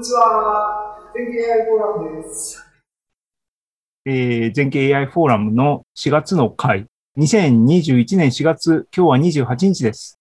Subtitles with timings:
[0.00, 0.96] こんにちは。
[1.14, 2.66] 全景 AI フォーラムです。
[4.06, 6.86] えー、全景 AI フォーラムの4月の回。
[7.18, 10.18] 2021年4月、今日は28日です。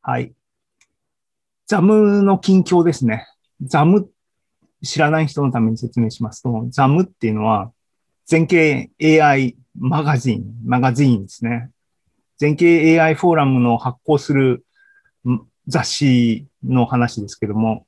[0.00, 0.32] はい。
[1.66, 3.26] ザムの近況ですね。
[3.60, 4.08] ザム、
[4.84, 7.72] 知らない人のために説明しますと、ザムっていうのは、
[8.26, 11.72] 全景 AI マガジン、マガジンですね。
[12.38, 14.64] 全景 AI フォーラムの発行する
[15.66, 17.86] 雑誌の話ですけども、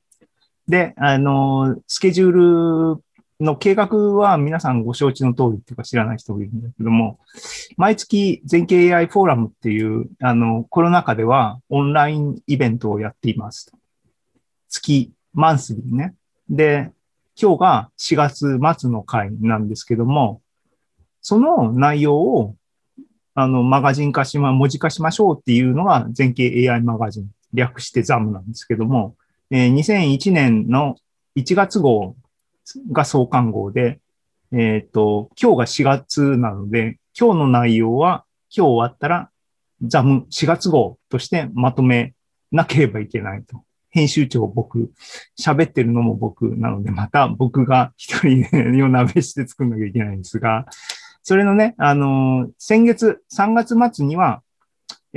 [0.67, 3.03] で、あの、スケジュール
[3.39, 7.19] の計画は皆さんご承知の通りっていうか知らない人もいるんだけども、
[7.77, 13.71] 毎月全景 AI フォーラムっていう、あの、コロナ禍ではオンラインイベントをやっています。
[14.69, 16.15] 月、マンスリーね。
[16.49, 16.91] で、
[17.39, 20.41] 今日が4月末の回なんですけども、
[21.21, 22.55] その内容を、
[23.33, 27.29] あの、マガジン化しま、文字化しましょうっていうのが全景 AI マガジン。
[27.53, 29.15] 略してザムなんですけども、
[29.51, 30.95] えー、2001年の
[31.35, 32.15] 1月号
[32.91, 33.99] が創刊号で、
[34.51, 39.29] えっ、ー、と、今日が4月なので、今日の内容は今日終わったら
[39.83, 42.13] ザム4月号としてまとめ
[42.51, 43.63] なければいけないと。
[43.89, 44.91] 編集長僕、
[45.39, 50.65] 喋ってるのも僕なので、また僕が一人でよう鍋して作んなきゃいけないんですが、
[51.23, 54.43] それのね、あのー、先月、3月末には、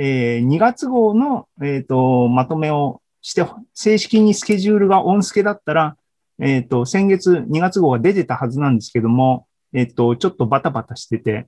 [0.01, 5.97] えー、2月号の、えっ、ー、と、まとめをして、正式にスケジュールがオンスケだったら、
[6.39, 11.47] えっ、ー、と、先月2月号が出てたはずなんですけども、えっ、と、ちょっとバタバタしてて、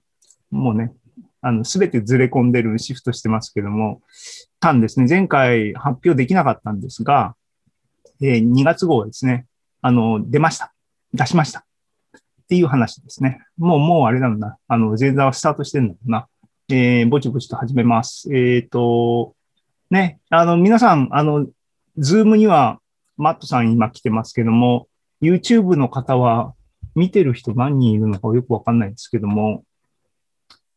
[0.51, 0.91] もうね、
[1.39, 4.01] あの、すべてずれ込んでるシフトしてますけども、
[4.59, 5.05] たんですね。
[5.07, 7.35] 前回発表できなかったんですが、
[8.21, 9.45] えー、2月号はですね、
[9.81, 10.73] あの、出ました。
[11.13, 11.61] 出しました。
[11.61, 13.39] っていう話ですね。
[13.57, 14.57] もう、もうあれだろうな。
[14.67, 16.27] あの、前座はスタートしてるんだろうな。
[16.75, 18.33] えー、ぼちぼちと始めます。
[18.33, 19.35] えっ、ー、と、
[19.89, 21.47] ね、あの、皆さん、あの、
[21.97, 22.79] ズームには
[23.17, 24.87] マットさん今来てますけども、
[25.21, 26.53] YouTube の方は
[26.95, 29.63] 見てる人何人いるのかよくわかんないんですけども、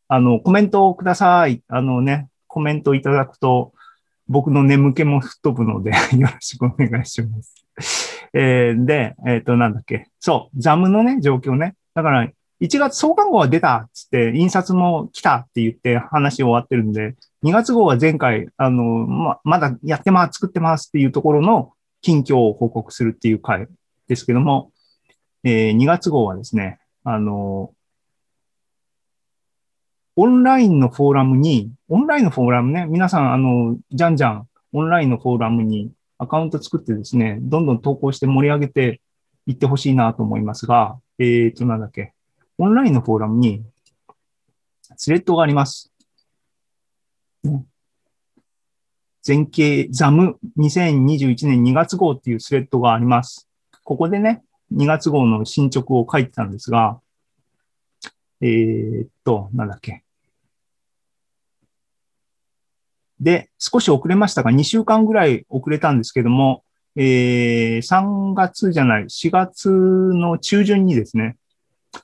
[0.09, 1.63] あの、コメントをください。
[1.69, 3.73] あのね、コメントいただくと、
[4.29, 8.25] 僕の眠気も吹っ飛ぶので よろしくお願いします。
[8.33, 10.09] えー、で、えっ、ー、と、なんだっけ。
[10.19, 11.77] そう、ザムのね、状況ね。
[11.95, 12.29] だから、
[12.61, 23.67] 1月創刊号は出たっつって、印刷も来たって言って話終わってるんで、2月号は前回、あの、ま、まだやってます、作ってますっていうところの近況を報告するっていう回
[24.09, 24.71] ですけども、
[25.43, 27.73] えー、2月号はですね、あの、
[30.17, 39.01] オンラインのフォーラムに、オンラインのフォーラムね、皆さん、あの、じゃんじゃん、オンラインのフォーラムにアカウント作ってですね、どんどん投稿して盛り上げて
[39.47, 42.14] いってほしいなと思いますが、えっ、ー、と、なんだっけ。
[42.59, 43.65] オンラインのフォーラムに
[44.97, 45.93] スレッドがあります。
[49.27, 53.49] 前景ザム2021年2月号っていうスレッドがあります。
[53.83, 57.01] ここでね、2月号の進捗を書いてたんですが、
[58.41, 60.05] えー、っと、なんだっけ。
[63.21, 66.63] で、少し遅れましたが、2週間ぐらい遅れたんですけども、
[66.97, 71.37] えー、3月じゃない、4月の中旬にですね、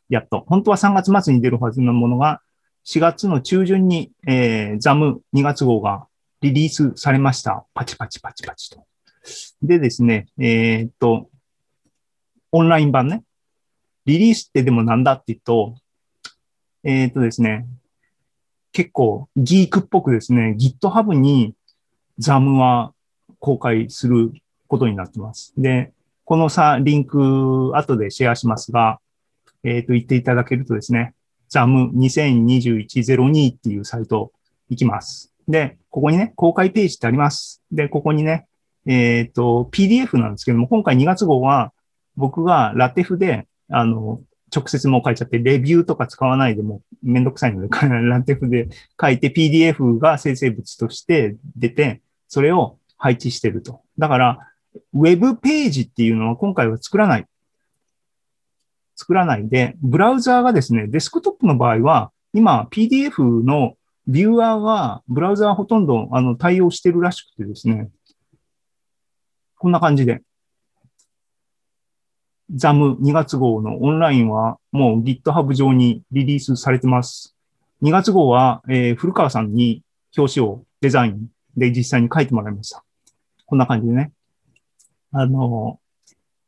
[0.08, 0.44] やっと。
[0.46, 2.40] 本当は3月末に出るはずのものが、
[2.86, 6.06] 4月の中旬に、えー、ザム2月号が
[6.40, 7.66] リリースされました。
[7.74, 8.84] パチパチパチパチと。
[9.62, 11.28] でですね、えー、っと、
[12.52, 13.22] オンライン版ね。
[14.06, 15.74] リリースってでもなんだって言うと、
[16.82, 17.66] えー、っとですね、
[18.72, 21.54] 結構ギークっぽくですね、GitHub に
[22.18, 22.92] ザムは
[23.38, 24.32] 公開する
[24.68, 25.52] ことになってます。
[25.56, 25.92] で、
[26.24, 29.00] このさ、リンク後でシェアしますが、
[29.64, 31.14] えっ、ー、と、言っていただけるとですね、
[31.52, 34.32] ZAM2021-02 っていうサイト
[34.68, 35.32] 行きます。
[35.48, 37.62] で、ここにね、公開ページってあります。
[37.72, 38.46] で、ここにね、
[38.86, 41.72] えっ、ー、と、PDF なんですけども、今回2月号は
[42.16, 44.20] 僕がラテフで、あの、
[44.54, 48.68] 直接もう書いちゃって、レビューとか使わないでもめんどくさいので、 ラテフで
[49.00, 53.82] 書いて PDF が生成物として出て、それを配置してると。
[53.98, 54.38] だから、
[54.92, 57.26] ウェブページっていうのは今回は作らない。
[59.00, 63.76] 作らないで、ブラウザーがですね、デスクトップの場合は、今 PDF の
[64.06, 67.88] ビューアーが、ブラウザーはほとんどあの対応してるらしくてですね、
[69.56, 70.20] こんな感じで、
[72.54, 77.34] ザム2月号のオンラインはもう GitHub 上にリリースされてます。
[77.82, 79.82] 2月号は、えー、古川さんに
[80.14, 82.84] 表紙をデザインで実際に書いてもらいました。
[83.46, 84.12] こんな感じでね。
[85.10, 85.80] あの、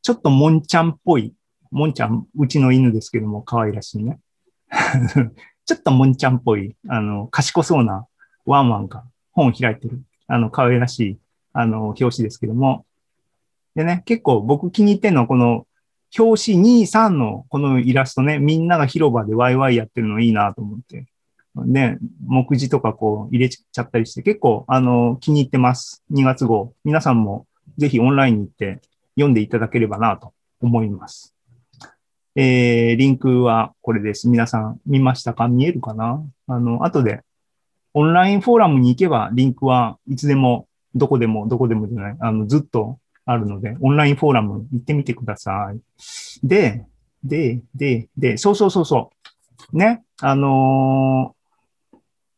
[0.03, 1.33] ちょっとモンちゃんっぽい
[1.73, 4.21] もんちゃん、うちの犬ですけども、可愛らしいね。
[5.65, 8.07] ちょっともんちゃんっぽい、あの、賢そうな
[8.45, 11.19] ワンワンが本を開いてる、あの、可愛らしい、
[11.53, 12.85] あの、表紙ですけども、
[13.75, 15.67] でね、結構僕気に入ってんのはこの
[16.19, 21.07] 表紙2、3のこのイラストね、みんなが広場でワイワイやってるのいいなと思って。
[21.57, 21.97] で、
[22.27, 26.03] 目次とかこう入れちゃったりして、結構あの気に入ってます。
[26.13, 26.75] 2月号。
[26.85, 27.47] 皆さんも
[27.79, 28.81] ぜひオンラインに行って
[29.15, 31.35] 読んでいただければなと思います。
[32.35, 34.29] えー、リンクはこれです。
[34.29, 35.49] 皆さん見ましたか？
[35.49, 36.23] 見えるかな？
[36.47, 37.23] あの、後で
[37.95, 45.81] オンラインフォーラムに行けばリンクはいつでもどこでもどこでもじゃない、あの、ずっとあるので、オンラインフォーラム行ってみてください。
[46.47, 46.87] で、
[47.23, 49.11] で、で、で、そうそうそうそ
[49.73, 49.77] う。
[49.77, 51.35] ね、あの